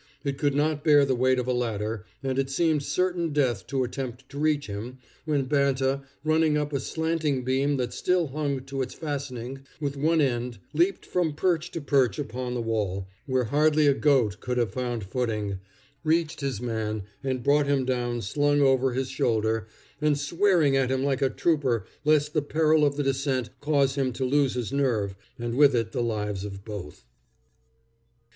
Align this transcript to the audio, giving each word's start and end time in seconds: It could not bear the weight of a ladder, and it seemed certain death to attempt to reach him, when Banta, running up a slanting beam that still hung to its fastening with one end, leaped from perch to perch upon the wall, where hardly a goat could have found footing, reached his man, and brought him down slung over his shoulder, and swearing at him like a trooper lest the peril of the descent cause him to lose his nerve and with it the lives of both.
It 0.23 0.39
could 0.39 0.55
not 0.55 0.83
bear 0.83 1.05
the 1.05 1.13
weight 1.13 1.37
of 1.37 1.45
a 1.45 1.53
ladder, 1.53 2.05
and 2.23 2.39
it 2.39 2.49
seemed 2.49 2.81
certain 2.81 3.31
death 3.33 3.67
to 3.67 3.83
attempt 3.83 4.27
to 4.29 4.39
reach 4.39 4.65
him, 4.65 4.97
when 5.25 5.45
Banta, 5.45 6.01
running 6.23 6.57
up 6.57 6.73
a 6.73 6.79
slanting 6.79 7.43
beam 7.43 7.77
that 7.77 7.93
still 7.93 8.25
hung 8.29 8.61
to 8.65 8.81
its 8.81 8.95
fastening 8.95 9.59
with 9.79 9.95
one 9.95 10.19
end, 10.19 10.57
leaped 10.73 11.05
from 11.05 11.35
perch 11.35 11.69
to 11.73 11.81
perch 11.81 12.17
upon 12.17 12.55
the 12.55 12.63
wall, 12.63 13.07
where 13.27 13.43
hardly 13.43 13.85
a 13.85 13.93
goat 13.93 14.39
could 14.39 14.57
have 14.57 14.73
found 14.73 15.03
footing, 15.03 15.59
reached 16.03 16.39
his 16.41 16.59
man, 16.59 17.03
and 17.23 17.43
brought 17.43 17.67
him 17.67 17.85
down 17.85 18.23
slung 18.23 18.59
over 18.59 18.93
his 18.93 19.07
shoulder, 19.09 19.67
and 20.01 20.17
swearing 20.17 20.75
at 20.75 20.89
him 20.89 21.03
like 21.03 21.21
a 21.21 21.29
trooper 21.29 21.85
lest 22.05 22.33
the 22.33 22.41
peril 22.41 22.83
of 22.83 22.97
the 22.97 23.03
descent 23.03 23.51
cause 23.59 23.93
him 23.93 24.11
to 24.11 24.25
lose 24.25 24.55
his 24.55 24.73
nerve 24.73 25.15
and 25.37 25.53
with 25.55 25.75
it 25.75 25.91
the 25.91 26.01
lives 26.01 26.43
of 26.43 26.65
both. 26.65 27.05